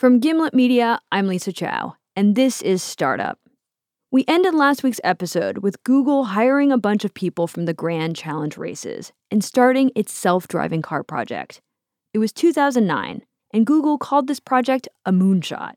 [0.00, 3.38] From Gimlet Media, I'm Lisa Chow, and this is Startup.
[4.10, 8.16] We ended last week's episode with Google hiring a bunch of people from the Grand
[8.16, 11.60] Challenge races and starting its self driving car project.
[12.14, 15.74] It was 2009, and Google called this project a moonshot.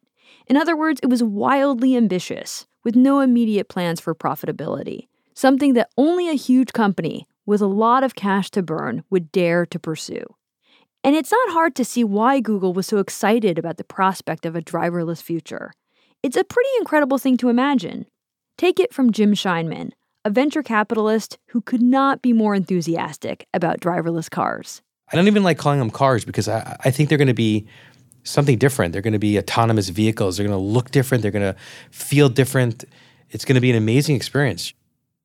[0.48, 5.90] In other words, it was wildly ambitious, with no immediate plans for profitability, something that
[5.98, 10.24] only a huge company with a lot of cash to burn would dare to pursue.
[11.04, 14.56] And it's not hard to see why Google was so excited about the prospect of
[14.56, 15.74] a driverless future.
[16.22, 18.06] It's a pretty incredible thing to imagine.
[18.58, 19.92] Take it from Jim Scheinman,
[20.24, 24.82] a venture capitalist who could not be more enthusiastic about driverless cars.
[25.12, 27.68] I don't even like calling them cars because I, I think they're going to be
[28.24, 28.94] something different.
[28.94, 30.38] They're going to be autonomous vehicles.
[30.38, 31.22] They're going to look different.
[31.22, 31.60] They're going to
[31.92, 32.86] feel different.
[33.32, 34.74] It's going to be an amazing experience.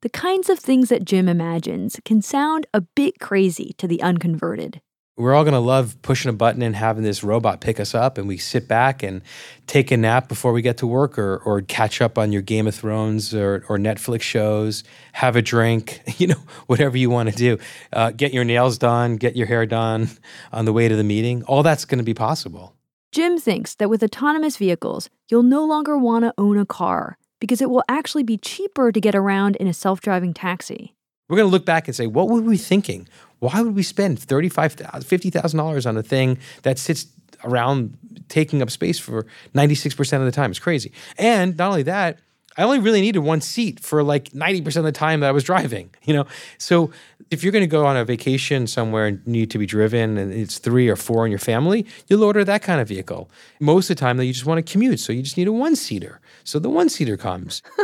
[0.02, 4.80] The kinds of things that Jim imagines can sound a bit crazy to the unconverted
[5.18, 8.16] we're all going to love pushing a button and having this robot pick us up
[8.16, 9.20] and we sit back and
[9.66, 12.66] take a nap before we get to work or, or catch up on your game
[12.68, 17.34] of thrones or, or netflix shows have a drink you know whatever you want to
[17.34, 17.58] do.
[17.92, 20.08] Uh, get your nails done get your hair done
[20.52, 21.42] on the way to the meeting.
[21.44, 22.74] All that's going to be possible.
[23.10, 27.60] Jim thinks that with autonomous vehicles you'll no longer want to own a car because
[27.60, 30.94] it will actually be cheaper to get around in a self-driving taxi
[31.28, 33.08] we're going to look back and say, what were we thinking?
[33.38, 37.06] Why would we spend $35,000, $50,000 on a thing that sits
[37.44, 37.96] around
[38.28, 40.50] taking up space for 96% of the time?
[40.50, 40.92] It's crazy.
[41.18, 42.18] And not only that,
[42.58, 45.44] I only really needed one seat for like 90% of the time that I was
[45.44, 46.26] driving, you know?
[46.58, 46.90] So
[47.30, 50.32] if you're going to go on a vacation somewhere and need to be driven and
[50.32, 53.30] it's three or four in your family, you'll order that kind of vehicle.
[53.60, 54.98] Most of the time, though, you just want to commute.
[54.98, 56.20] So you just need a one seater.
[56.42, 57.62] So the one seater comes.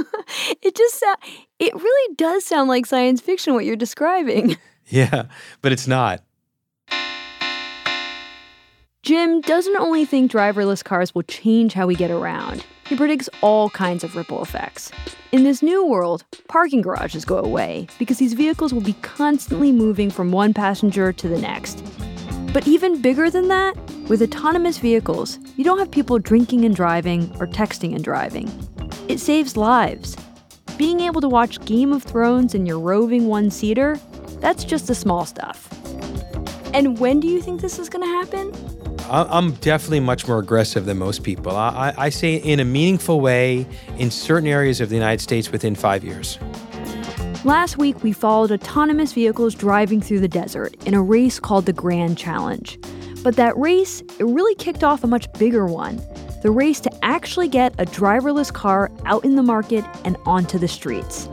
[0.61, 1.17] it just, uh,
[1.61, 4.57] it really does sound like science fiction what you're describing.
[4.89, 5.27] yeah,
[5.63, 6.25] but it's not.
[9.03, 12.65] Jim doesn't only think driverless cars will change how we get around.
[12.87, 14.93] He predicts all kinds of ripple effects.
[15.33, 20.11] In this new world, parking garages go away because these vehicles will be constantly moving
[20.11, 21.83] from one passenger to the next.
[22.53, 23.75] But even bigger than that,
[24.09, 28.51] with autonomous vehicles, you don't have people drinking and driving or texting and driving.
[29.09, 30.17] It saves lives.
[30.77, 33.99] Being able to watch Game of Thrones in your roving one seater,
[34.41, 35.69] that's just the small stuff.
[36.75, 38.74] And when do you think this is going to happen?
[39.11, 41.55] I'm definitely much more aggressive than most people.
[41.57, 43.67] I, I, say in a meaningful way
[43.99, 46.39] in certain areas of the United States within five years.
[47.45, 51.75] Last week, we followed autonomous vehicles driving through the desert in a race called the
[51.75, 52.79] Grand Challenge.
[53.23, 56.01] But that race, it really kicked off a much bigger one
[56.43, 60.69] the race to actually get a driverless car out in the market and onto the
[60.69, 61.27] streets.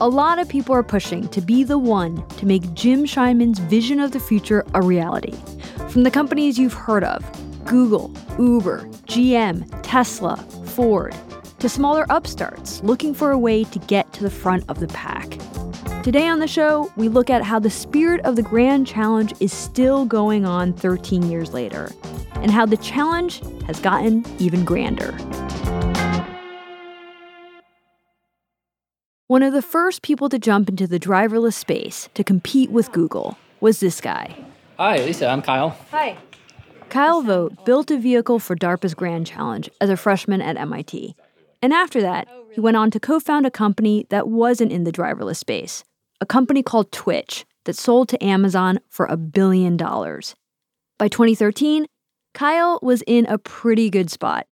[0.00, 4.00] A lot of people are pushing to be the one to make Jim Scheinman's vision
[4.00, 5.34] of the future a reality.
[5.98, 7.24] From the companies you've heard of
[7.64, 10.36] Google, Uber, GM, Tesla,
[10.66, 11.12] Ford,
[11.58, 15.28] to smaller upstarts looking for a way to get to the front of the pack.
[16.04, 19.52] Today on the show, we look at how the spirit of the Grand Challenge is
[19.52, 21.90] still going on 13 years later,
[22.34, 25.10] and how the challenge has gotten even grander.
[29.26, 33.36] One of the first people to jump into the driverless space to compete with Google
[33.58, 34.36] was this guy,
[34.78, 35.26] Hi, Lisa.
[35.26, 35.76] I'm Kyle.
[35.90, 36.16] Hi.
[36.88, 41.16] Kyle Vogt built a vehicle for DARPA's Grand Challenge as a freshman at MIT.
[41.60, 44.84] And after that, oh, he went on to co found a company that wasn't in
[44.84, 45.82] the driverless space,
[46.20, 50.36] a company called Twitch that sold to Amazon for a billion dollars.
[50.96, 51.86] By 2013,
[52.32, 54.46] Kyle was in a pretty good spot.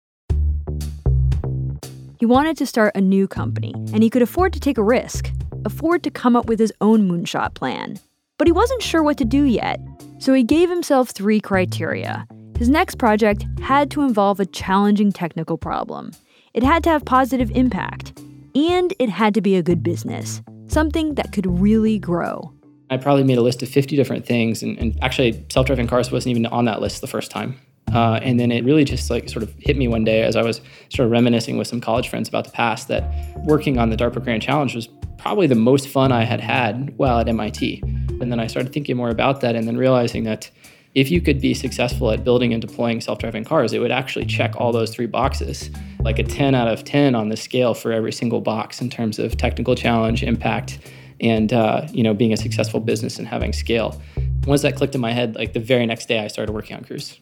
[2.18, 5.30] He wanted to start a new company, and he could afford to take a risk,
[5.64, 8.00] afford to come up with his own moonshot plan.
[8.38, 9.80] But he wasn't sure what to do yet,
[10.18, 12.26] so he gave himself three criteria.
[12.58, 16.10] His next project had to involve a challenging technical problem.
[16.52, 18.18] It had to have positive impact,
[18.54, 22.52] and it had to be a good business, something that could really grow.
[22.90, 26.12] I probably made a list of 50 different things, and, and actually, self driving cars
[26.12, 27.58] wasn't even on that list the first time.
[27.92, 30.42] Uh, and then it really just like sort of hit me one day as I
[30.42, 33.04] was sort of reminiscing with some college friends about the past that
[33.44, 34.88] working on the DARPA Grand Challenge was
[35.26, 37.82] probably the most fun I had had while at MIT.
[38.20, 40.48] And then I started thinking more about that and then realizing that
[40.94, 44.54] if you could be successful at building and deploying self-driving cars, it would actually check
[44.56, 45.68] all those three boxes,
[45.98, 49.18] like a 10 out of 10 on the scale for every single box in terms
[49.18, 50.78] of technical challenge, impact,
[51.20, 54.00] and uh, you know being a successful business and having scale.
[54.46, 56.84] Once that clicked in my head, like the very next day, I started working on
[56.84, 57.18] Cruise.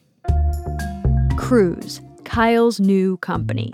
[1.37, 3.73] Cruise, Kyle's new company.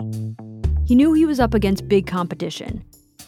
[0.86, 2.82] He knew he was up against big competition.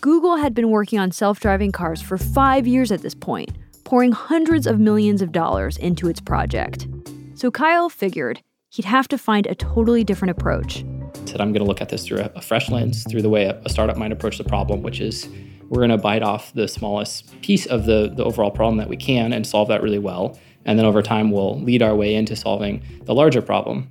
[0.05, 4.67] Google had been working on self-driving cars for five years at this point pouring hundreds
[4.67, 6.87] of millions of dollars into its project.
[7.35, 10.85] So Kyle figured he'd have to find a totally different approach.
[11.25, 13.47] Said, I'm going to look at this through a, a fresh lens, through the way
[13.47, 15.27] a, a startup might approach the problem, which is
[15.71, 18.99] we're going to bite off the smallest piece of the, the overall problem that we
[18.99, 20.39] can and solve that really well.
[20.67, 23.91] And then over time, we'll lead our way into solving the larger problem.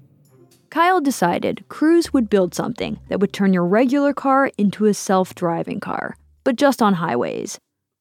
[0.73, 5.35] Kyle decided Cruise would build something that would turn your regular car into a self
[5.35, 7.59] driving car, but just on highways.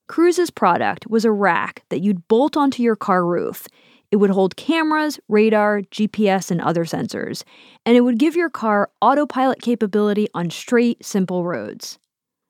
[0.08, 3.68] Cruise's product was a rack that you'd bolt onto your car roof.
[4.10, 7.44] It would hold cameras, radar, GPS, and other sensors,
[7.84, 11.98] and it would give your car autopilot capability on straight, simple roads.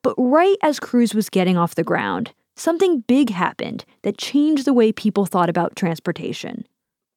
[0.03, 4.71] But right as Cruise was getting off the ground, something big happened that changed the
[4.71, 6.65] way people thought about transportation.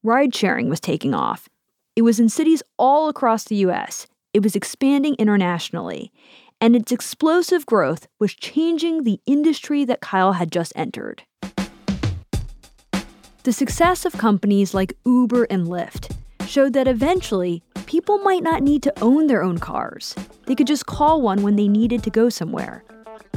[0.03, 1.47] Ride sharing was taking off.
[1.97, 6.11] It was in cities all across the US, it was expanding internationally,
[6.61, 11.23] and its explosive growth was changing the industry that Kyle had just entered.
[13.41, 16.15] The success of companies like Uber and Lyft
[16.45, 20.13] showed that eventually people might not need to own their own cars.
[20.45, 22.83] They could just call one when they needed to go somewhere.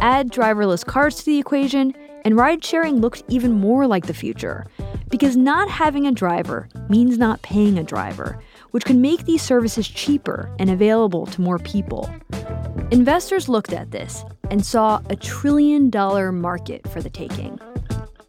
[0.02, 1.94] Add driverless cars to the equation,
[2.26, 4.66] and ride sharing looked even more like the future.
[5.08, 8.38] Because not having a driver means not paying a driver,
[8.70, 12.08] which can make these services cheaper and available to more people.
[12.90, 17.58] Investors looked at this and saw a trillion dollar market for the taking.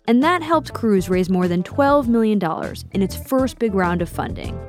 [0.07, 2.39] And that helped Cruise raise more than $12 million
[2.91, 4.59] in its first big round of funding.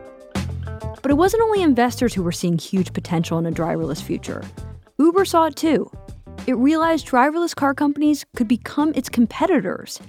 [1.03, 4.43] But it wasn't only investors who were seeing huge potential in a driverless future.
[4.99, 5.91] Uber saw it too.
[6.47, 10.01] It realized driverless car companies could become its competitors.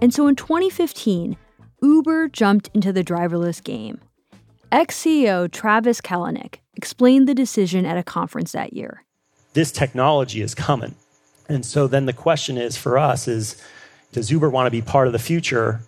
[0.00, 1.36] And so in 2015,
[1.80, 4.00] Uber jumped into the driverless game.
[4.72, 9.04] Ex CEO Travis Kalanick explained the decision at a conference that year.
[9.52, 10.96] This technology is coming.
[11.48, 13.62] And so then the question is for us is
[14.12, 15.82] does Uber want to be part of the future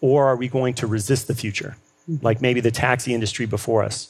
[0.00, 1.76] or are we going to resist the future?
[2.22, 4.08] like maybe the taxi industry before us.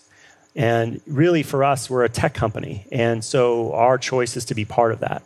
[0.57, 2.87] And really, for us, we're a tech company.
[2.91, 5.23] And so our choice is to be part of that.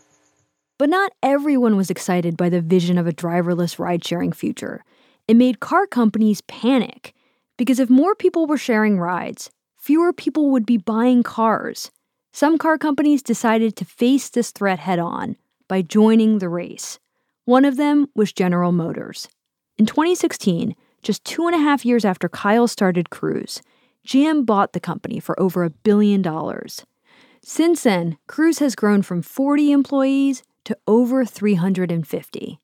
[0.79, 4.85] But not everyone was excited by the vision of a driverless ride sharing future.
[5.27, 7.15] It made car companies panic
[7.57, 11.91] because if more people were sharing rides, fewer people would be buying cars.
[12.33, 15.37] Some car companies decided to face this threat head on
[15.69, 16.99] by joining the race.
[17.45, 19.29] One of them was General Motors.
[19.77, 23.61] In 2016, just two and a half years after Kyle started Cruise,
[24.07, 26.85] GM bought the company for over a billion dollars.
[27.43, 32.59] Since then, Cruise has grown from 40 employees to over 350.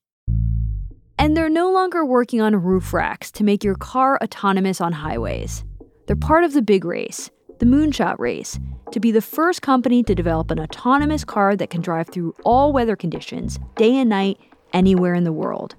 [1.20, 5.64] And they're no longer working on roof racks to make your car autonomous on highways.
[6.06, 7.28] They're part of the big race,
[7.58, 8.58] the Moonshot Race,
[8.90, 12.72] to be the first company to develop an autonomous car that can drive through all
[12.72, 14.38] weather conditions, day and night,
[14.72, 15.75] anywhere in the world.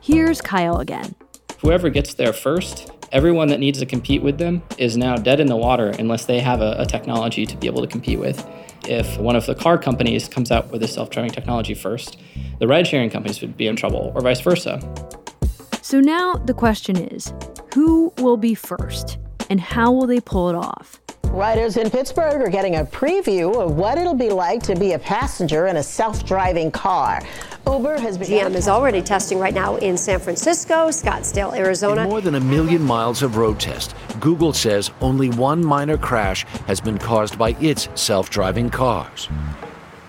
[0.00, 1.16] Here's Kyle again
[1.58, 5.48] whoever gets there first, everyone that needs to compete with them is now dead in
[5.48, 8.48] the water unless they have a, a technology to be able to compete with.
[8.88, 12.18] If one of the car companies comes out with a self driving technology first,
[12.58, 14.80] the ride sharing companies would be in trouble, or vice versa.
[15.82, 17.32] So now the question is
[17.74, 19.18] who will be first,
[19.50, 21.01] and how will they pull it off?
[21.32, 24.98] Riders in Pittsburgh are getting a preview of what it'll be like to be a
[24.98, 27.22] passenger in a self-driving car.
[27.66, 28.28] Uber has been.
[28.28, 32.02] GM is already testing right now in San Francisco, Scottsdale, Arizona.
[32.02, 36.44] In more than a million miles of road test, Google says only one minor crash
[36.66, 39.30] has been caused by its self-driving cars.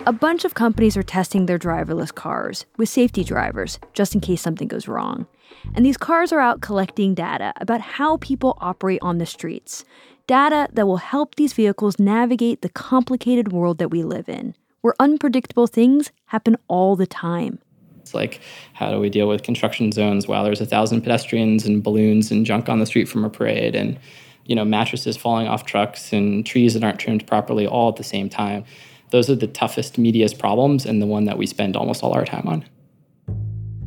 [0.04, 4.42] A bunch of companies are testing their driverless cars with safety drivers just in case
[4.42, 5.26] something goes wrong.
[5.74, 9.86] And these cars are out collecting data about how people operate on the streets
[10.26, 14.94] data that will help these vehicles navigate the complicated world that we live in, where
[14.98, 17.58] unpredictable things happen all the time.
[18.00, 18.40] It's like,
[18.74, 22.44] how do we deal with construction zones while there's a thousand pedestrians and balloons and
[22.44, 23.98] junk on the street from a parade and,
[24.44, 28.04] you know, mattresses falling off trucks and trees that aren't trimmed properly all at the
[28.04, 28.64] same time?
[29.10, 32.26] Those are the toughest, media's problems and the one that we spend almost all our
[32.26, 32.64] time on.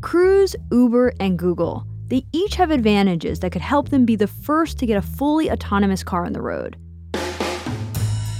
[0.01, 4.79] Cruise, Uber, and Google they each have advantages that could help them be the first
[4.79, 6.77] to get a fully autonomous car on the road.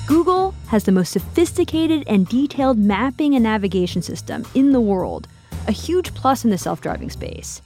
[0.07, 5.27] Google has the most sophisticated and detailed mapping and navigation system in the world,
[5.67, 7.61] a huge plus in the self driving space.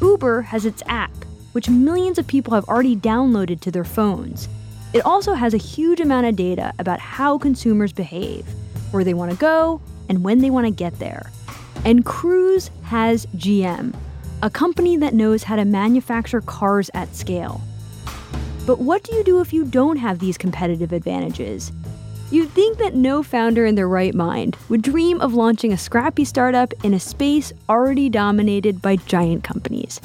[0.00, 1.12] Uber has its app,
[1.52, 4.48] which millions of people have already downloaded to their phones.
[4.92, 8.46] It also has a huge amount of data about how consumers behave,
[8.90, 11.30] where they want to go, and when they want to get there.
[11.84, 13.94] And Cruise has GM,
[14.46, 17.60] a company that knows how to manufacture cars at scale.
[18.64, 21.72] But what do you do if you don't have these competitive advantages?
[22.30, 26.24] You'd think that no founder in their right mind would dream of launching a scrappy
[26.24, 30.00] startup in a space already dominated by giant companies.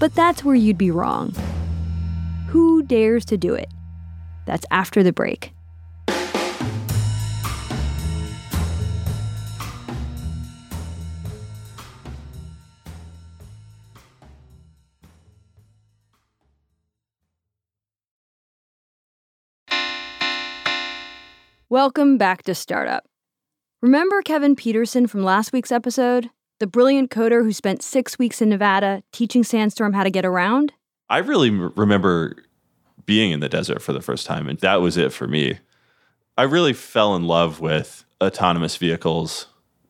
[0.00, 1.32] But that's where you'd be wrong.
[2.48, 3.70] Who dares to do it?
[4.44, 5.52] That's after the break.
[21.72, 23.02] Welcome back to Startup.
[23.80, 26.28] Remember Kevin Peterson from last week's episode?
[26.60, 30.74] The brilliant coder who spent six weeks in Nevada teaching Sandstorm how to get around?
[31.08, 32.36] I really m- remember
[33.06, 35.60] being in the desert for the first time, and that was it for me.
[36.36, 39.46] I really fell in love with autonomous vehicles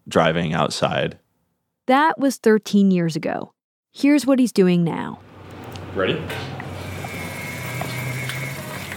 [0.06, 1.18] driving outside.
[1.88, 3.54] That was 13 years ago.
[3.90, 5.18] Here's what he's doing now
[5.96, 6.22] Ready?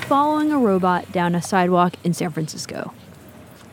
[0.07, 2.93] Following a robot down a sidewalk in San Francisco.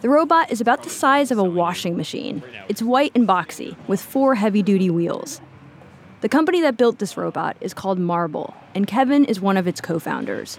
[0.00, 2.42] The robot is about the size of a washing machine.
[2.70, 5.42] It's white and boxy, with four heavy duty wheels.
[6.22, 9.82] The company that built this robot is called Marble, and Kevin is one of its
[9.82, 10.58] co founders.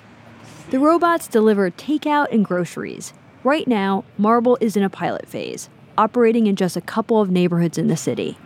[0.69, 3.13] The robots deliver takeout and groceries.
[3.43, 7.79] Right now, Marble is in a pilot phase, operating in just a couple of neighborhoods
[7.79, 8.37] in the city.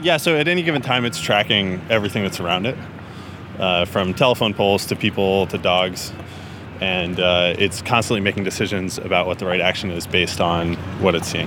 [0.00, 2.78] Yeah, so at any given time, it's tracking everything that's around it,
[3.58, 6.14] uh, from telephone poles to people to dogs.
[6.82, 11.14] And uh, it's constantly making decisions about what the right action is based on what
[11.14, 11.46] it's seeing.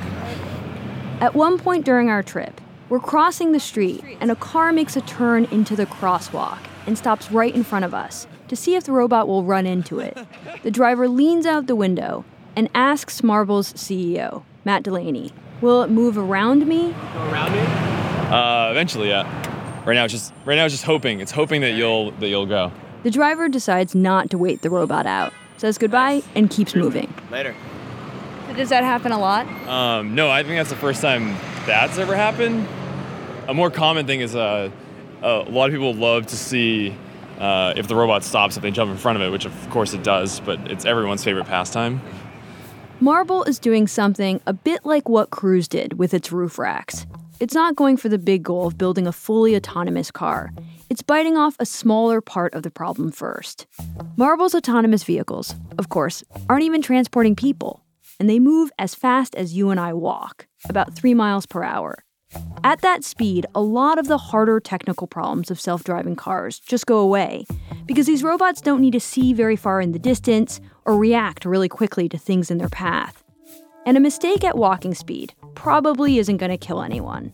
[1.19, 5.01] At one point during our trip, we're crossing the street and a car makes a
[5.01, 8.93] turn into the crosswalk and stops right in front of us to see if the
[8.93, 10.17] robot will run into it.
[10.63, 12.23] The driver leans out the window
[12.55, 16.93] and asks Marble's CEO, Matt Delaney, Will it move around me?
[18.31, 19.23] Uh, eventually, yeah.
[19.85, 21.19] Right now, it's just right now, it's just hoping.
[21.19, 22.71] It's hoping that you'll that you'll go.
[23.05, 27.13] The driver decides not to wait the robot out, says goodbye, and keeps moving.
[27.29, 27.53] Later.
[28.55, 29.45] Does that happen a lot?
[29.67, 32.67] Um, no, I think that's the first time that's ever happened.
[33.47, 34.71] A more common thing is uh,
[35.21, 36.97] a lot of people love to see
[37.37, 39.93] uh, if the robot stops if they jump in front of it, which of course
[39.93, 42.01] it does, but it's everyone's favorite pastime.
[42.99, 47.05] Marble is doing something a bit like what Cruise did with its roof racks.
[47.37, 50.51] It's not going for the big goal of building a fully autonomous car.
[50.89, 53.67] It's biting off a smaller part of the problem first.
[54.15, 57.83] Marble's autonomous vehicles, of course, aren't even transporting people,
[58.21, 62.05] and they move as fast as you and I walk, about three miles per hour.
[62.63, 66.85] At that speed, a lot of the harder technical problems of self driving cars just
[66.85, 67.45] go away
[67.85, 71.69] because these robots don't need to see very far in the distance or react really
[71.69, 73.23] quickly to things in their path.
[73.85, 77.31] And a mistake at walking speed probably isn't going to kill anyone.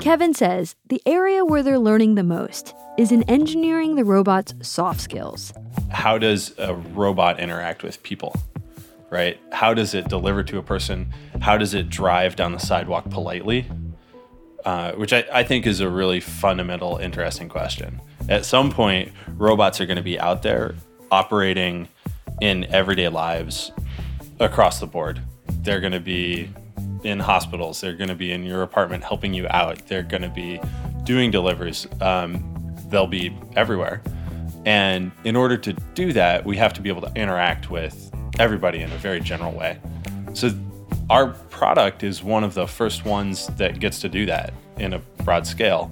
[0.00, 5.00] Kevin says the area where they're learning the most is in engineering the robot's soft
[5.00, 5.52] skills.
[5.90, 8.34] How does a robot interact with people?
[9.10, 9.40] Right?
[9.52, 11.12] How does it deliver to a person?
[11.40, 13.66] How does it drive down the sidewalk politely?
[14.64, 18.00] Uh, which I, I think is a really fundamental, interesting question.
[18.28, 20.74] At some point, robots are going to be out there
[21.10, 21.88] operating
[22.40, 23.72] in everyday lives
[24.40, 25.20] across the board.
[25.60, 26.48] They're going to be
[27.04, 27.80] in hospitals.
[27.80, 29.86] They're going to be in your apartment helping you out.
[29.86, 30.60] They're going to be
[31.04, 31.86] doing deliveries.
[32.00, 34.02] Um, they'll be everywhere.
[34.64, 38.80] And in order to do that, we have to be able to interact with everybody
[38.80, 39.78] in a very general way.
[40.32, 40.50] So
[41.10, 44.98] our product is one of the first ones that gets to do that in a
[45.24, 45.90] broad scale.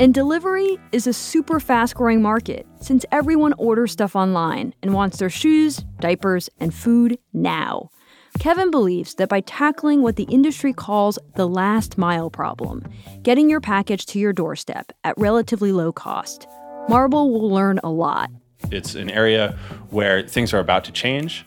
[0.00, 5.18] And delivery is a super fast growing market since everyone orders stuff online and wants
[5.18, 7.90] their shoes, diapers, and food now.
[8.38, 12.82] Kevin believes that by tackling what the industry calls the last mile problem,
[13.22, 16.46] getting your package to your doorstep at relatively low cost,
[16.88, 18.30] Marble will learn a lot.
[18.70, 19.58] It's an area
[19.90, 21.46] where things are about to change,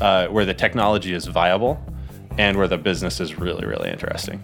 [0.00, 1.78] uh, where the technology is viable,
[2.38, 4.40] and where the business is really, really interesting.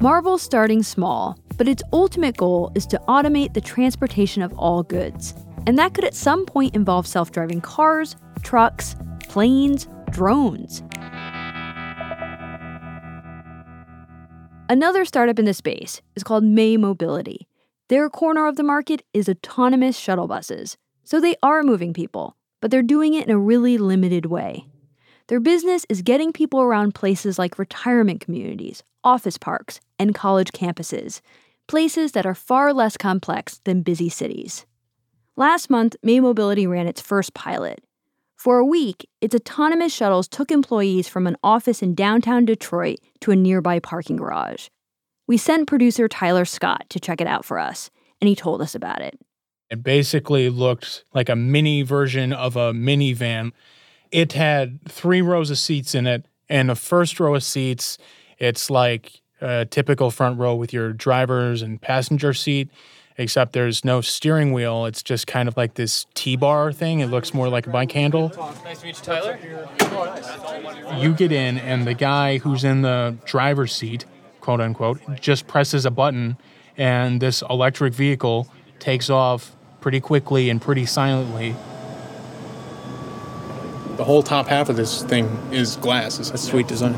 [0.00, 5.34] Marble's starting small, but its ultimate goal is to automate the transportation of all goods.
[5.66, 8.96] And that could at some point involve self driving cars, trucks,
[9.28, 10.82] planes, drones.
[14.68, 17.48] Another startup in the space is called May Mobility.
[17.88, 20.78] Their corner of the market is autonomous shuttle buses.
[21.04, 24.66] So they are moving people, but they're doing it in a really limited way.
[25.26, 31.20] Their business is getting people around places like retirement communities, office parks, and college campuses,
[31.66, 34.64] places that are far less complex than busy cities.
[35.36, 37.82] Last month, May Mobility ran its first pilot.
[38.42, 43.30] For a week, its autonomous shuttles took employees from an office in downtown Detroit to
[43.30, 44.66] a nearby parking garage.
[45.28, 47.88] We sent producer Tyler Scott to check it out for us,
[48.20, 49.16] and he told us about it.
[49.70, 53.52] It basically looked like a mini version of a minivan.
[54.10, 57.96] It had three rows of seats in it, and the first row of seats,
[58.40, 62.70] it's like a typical front row with your driver's and passenger seat.
[63.18, 64.86] Except there's no steering wheel.
[64.86, 67.00] It's just kind of like this T bar thing.
[67.00, 68.32] It looks more like a bike handle.
[68.64, 69.38] Nice to meet you, Tyler.
[70.98, 74.04] You get in, and the guy who's in the driver's seat,
[74.40, 76.36] quote unquote, just presses a button,
[76.76, 81.54] and this electric vehicle takes off pretty quickly and pretty silently.
[83.96, 86.18] The whole top half of this thing is glass.
[86.18, 86.94] It's a sweet design.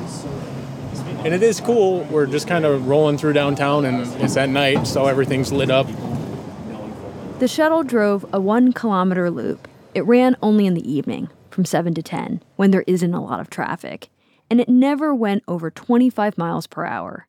[1.24, 2.04] And it is cool.
[2.04, 5.86] We're just kind of rolling through downtown, and it's at night, so everything's lit up.
[7.38, 9.66] The shuttle drove a one kilometer loop.
[9.94, 13.40] It ran only in the evening, from 7 to 10, when there isn't a lot
[13.40, 14.10] of traffic.
[14.50, 17.26] And it never went over 25 miles per hour.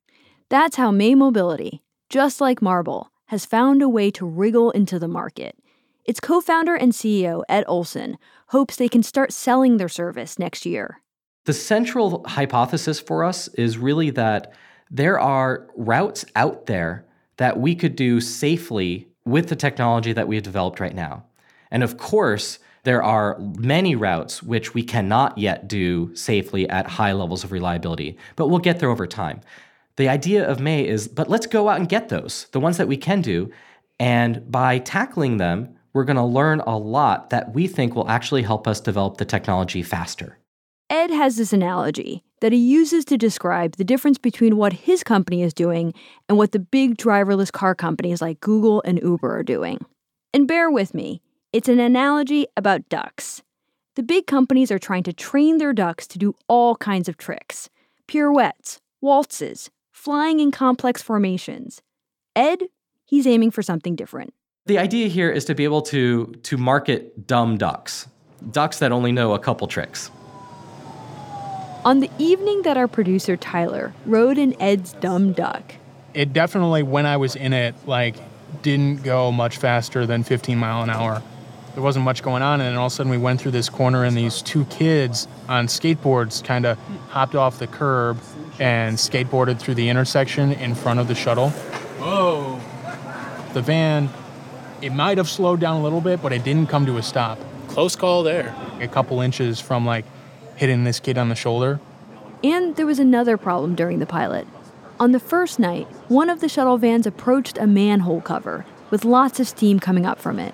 [0.49, 5.07] That's how May Mobility, just like Marble, has found a way to wriggle into the
[5.07, 5.57] market.
[6.03, 10.65] Its co founder and CEO, Ed Olson, hopes they can start selling their service next
[10.65, 10.99] year.
[11.45, 14.53] The central hypothesis for us is really that
[14.89, 17.05] there are routes out there
[17.37, 21.23] that we could do safely with the technology that we have developed right now.
[21.69, 27.13] And of course, there are many routes which we cannot yet do safely at high
[27.13, 29.41] levels of reliability, but we'll get there over time.
[29.97, 32.87] The idea of May is, but let's go out and get those, the ones that
[32.87, 33.51] we can do.
[33.99, 38.43] And by tackling them, we're going to learn a lot that we think will actually
[38.43, 40.37] help us develop the technology faster.
[40.89, 45.41] Ed has this analogy that he uses to describe the difference between what his company
[45.41, 45.93] is doing
[46.29, 49.83] and what the big driverless car companies like Google and Uber are doing.
[50.31, 53.41] And bear with me, it's an analogy about ducks.
[53.95, 57.69] The big companies are trying to train their ducks to do all kinds of tricks
[58.07, 61.81] pirouettes, waltzes, flying in complex formations.
[62.35, 62.65] Ed,
[63.05, 64.35] he's aiming for something different.
[64.67, 68.07] The idea here is to be able to, to market dumb ducks,
[68.51, 70.11] ducks that only know a couple tricks.
[71.85, 75.75] On the evening that our producer Tyler rode in Ed's dumb duck,
[76.15, 78.15] It definitely, when I was in it, like
[78.63, 81.21] didn't go much faster than 15 mile an hour.
[81.75, 83.69] There wasn't much going on, and then all of a sudden we went through this
[83.69, 88.17] corner, and these two kids on skateboards kind of hopped off the curb
[88.59, 91.49] and skateboarded through the intersection in front of the shuttle.
[91.99, 92.59] Whoa.
[93.53, 94.09] The van,
[94.81, 97.37] it might have slowed down a little bit, but it didn't come to a stop.
[97.67, 98.55] Close call there.
[98.79, 100.05] A couple inches from like
[100.55, 101.79] hitting this kid on the shoulder.
[102.43, 104.47] and there was another problem during the pilot.
[104.99, 109.39] On the first night, one of the shuttle vans approached a manhole cover with lots
[109.39, 110.53] of steam coming up from it.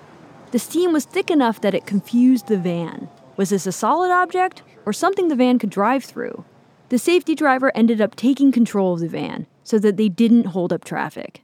[0.52, 3.10] The steam was thick enough that it confused the van.
[3.38, 6.44] Was this a solid object or something the van could drive through?
[6.90, 10.74] The safety driver ended up taking control of the van so that they didn't hold
[10.74, 11.42] up traffic.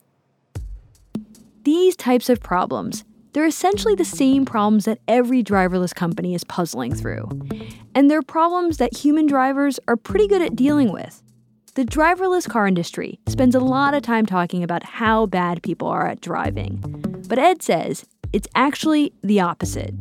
[1.64, 3.04] These types of problems,
[3.38, 7.30] they're essentially the same problems that every driverless company is puzzling through.
[7.94, 11.22] And they're problems that human drivers are pretty good at dealing with.
[11.76, 16.08] The driverless car industry spends a lot of time talking about how bad people are
[16.08, 16.82] at driving.
[17.28, 19.94] But Ed says it's actually the opposite.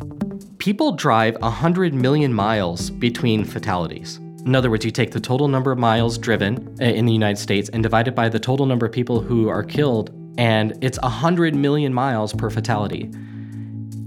[0.56, 4.16] People drive 100 million miles between fatalities.
[4.46, 7.38] In other words, you take the total number of miles driven uh, in the United
[7.38, 10.98] States and divide it by the total number of people who are killed, and it's
[11.02, 13.10] 100 million miles per fatality.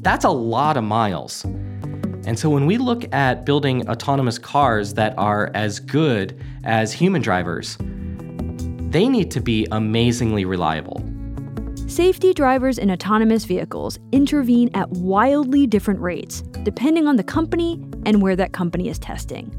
[0.02, 1.44] That's a lot of miles.
[2.26, 7.22] And so when we look at building autonomous cars that are as good as human
[7.22, 7.78] drivers,
[8.90, 11.04] they need to be amazingly reliable.
[11.88, 18.22] Safety drivers in autonomous vehicles intervene at wildly different rates, depending on the company and
[18.22, 19.52] where that company is testing.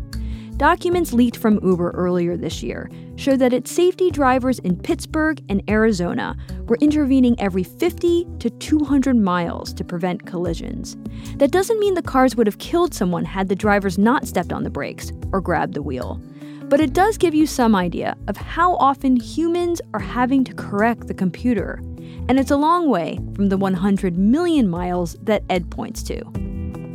[0.60, 5.62] Documents leaked from Uber earlier this year show that its safety drivers in Pittsburgh and
[5.70, 10.98] Arizona were intervening every 50 to 200 miles to prevent collisions.
[11.36, 14.62] That doesn't mean the cars would have killed someone had the drivers not stepped on
[14.62, 16.20] the brakes or grabbed the wheel.
[16.64, 21.06] But it does give you some idea of how often humans are having to correct
[21.06, 21.80] the computer.
[22.28, 26.22] And it's a long way from the 100 million miles that Ed points to.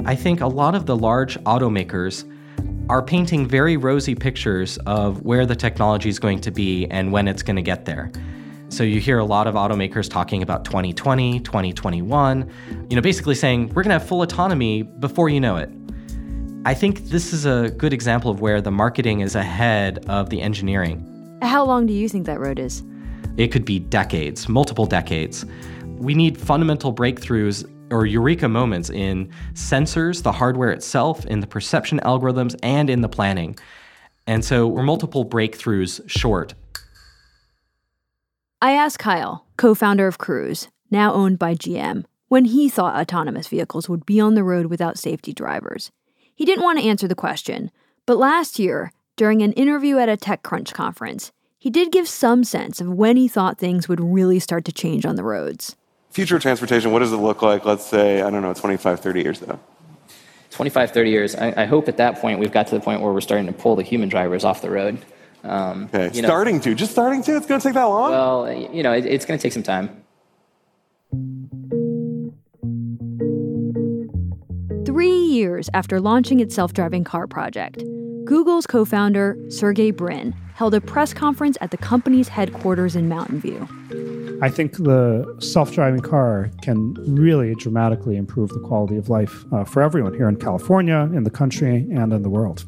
[0.05, 2.25] I think a lot of the large automakers
[2.89, 7.27] are painting very rosy pictures of where the technology is going to be and when
[7.27, 8.11] it's going to get there.
[8.69, 12.49] So you hear a lot of automakers talking about 2020, 2021,
[12.89, 15.69] you know, basically saying we're going to have full autonomy before you know it.
[16.65, 20.41] I think this is a good example of where the marketing is ahead of the
[20.41, 21.37] engineering.
[21.41, 22.83] How long do you think that road is?
[23.37, 25.45] It could be decades, multiple decades.
[25.97, 31.99] We need fundamental breakthroughs or eureka moments in sensors, the hardware itself, in the perception
[32.03, 33.55] algorithms, and in the planning.
[34.27, 36.53] And so we're multiple breakthroughs short.
[38.61, 43.47] I asked Kyle, co founder of Cruise, now owned by GM, when he thought autonomous
[43.47, 45.91] vehicles would be on the road without safety drivers.
[46.33, 47.71] He didn't want to answer the question,
[48.05, 52.81] but last year, during an interview at a TechCrunch conference, he did give some sense
[52.81, 55.75] of when he thought things would really start to change on the roads.
[56.15, 59.21] Future of transportation, what does it look like, let's say, I don't know, 25, 30
[59.21, 59.59] years ago?
[60.51, 63.11] 25, 30 years, I, I hope at that point we've got to the point where
[63.11, 64.97] we're starting to pull the human drivers off the road.
[65.43, 67.35] Um, Okay, you know- starting to, just starting to?
[67.35, 68.11] It's going to take that long?
[68.11, 69.89] Well, you know, it, it's going to take some time.
[74.85, 77.83] Three years after launching its self driving car project,
[78.23, 83.41] Google's co founder, Sergey Brin, held a press conference at the company's headquarters in Mountain
[83.41, 84.24] View.
[84.45, 89.63] I think the self driving car can really dramatically improve the quality of life uh,
[89.63, 92.63] for everyone here in California, in the country, and in the world.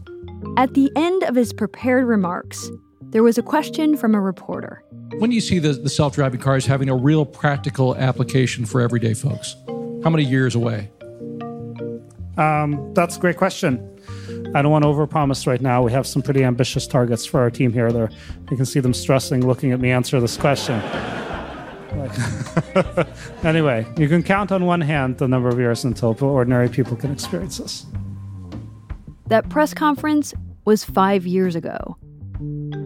[0.58, 2.72] At the end of his prepared remarks,
[3.12, 4.84] there was a question from a reporter.
[5.20, 8.82] When do you see the, the self driving cars having a real practical application for
[8.82, 9.56] everyday folks?
[10.04, 10.90] How many years away?
[12.38, 13.88] Um, that's a great question.
[14.56, 15.84] I don't want to overpromise right now.
[15.84, 17.92] We have some pretty ambitious targets for our team here.
[17.92, 18.10] There,
[18.50, 20.82] you can see them stressing, looking at me answer this question.
[21.96, 23.08] Like-
[23.44, 27.12] anyway, you can count on one hand the number of years until ordinary people can
[27.12, 27.86] experience this.
[29.28, 30.34] That press conference
[30.66, 31.98] was five years ago.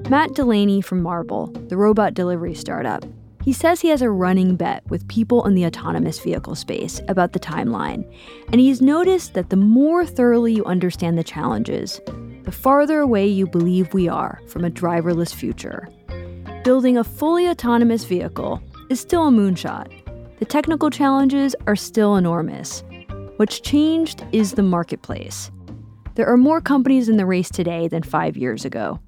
[0.09, 3.05] Matt Delaney from Marble, the robot delivery startup,
[3.43, 7.33] he says he has a running bet with people in the autonomous vehicle space about
[7.33, 8.05] the timeline,
[8.51, 11.99] and he's noticed that the more thoroughly you understand the challenges,
[12.43, 15.87] the farther away you believe we are from a driverless future.
[16.63, 18.61] Building a fully autonomous vehicle
[18.91, 19.89] is still a moonshot.
[20.39, 22.83] The technical challenges are still enormous.
[23.37, 25.49] What's changed is the marketplace.
[26.15, 28.99] There are more companies in the race today than five years ago,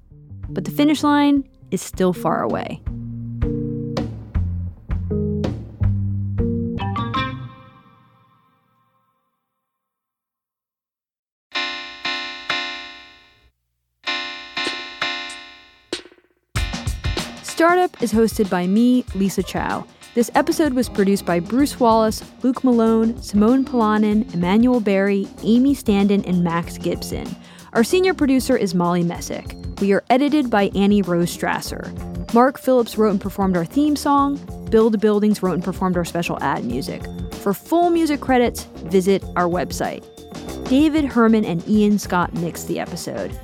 [0.48, 2.82] but the finish line is still far away.
[18.00, 19.86] Is hosted by me, Lisa Chow.
[20.14, 26.22] This episode was produced by Bruce Wallace, Luke Malone, Simone Polanen, Emmanuel Berry, Amy Standen,
[26.26, 27.26] and Max Gibson.
[27.72, 29.56] Our senior producer is Molly Messick.
[29.80, 31.84] We are edited by Annie Rose Strasser.
[32.34, 34.36] Mark Phillips wrote and performed our theme song.
[34.70, 37.02] Build Buildings wrote and performed our special ad music.
[37.34, 40.04] For full music credits, visit our website.
[40.68, 43.38] David Herman and Ian Scott mixed the episode.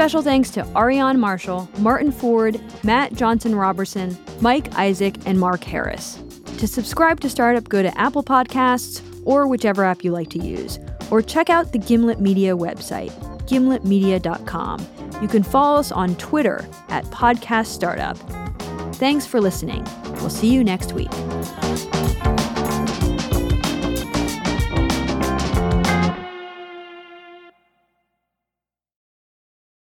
[0.00, 6.22] Special thanks to Aarian Marshall, Martin Ford, Matt Johnson Roberson, Mike Isaac, and Mark Harris.
[6.56, 10.78] To subscribe to Startup, go to Apple Podcasts or whichever app you like to use,
[11.10, 13.10] or check out the Gimlet Media website,
[13.46, 14.86] gimletmedia.com.
[15.20, 18.16] You can follow us on Twitter at Podcast Startup.
[18.94, 19.86] Thanks for listening.
[20.12, 21.10] We'll see you next week.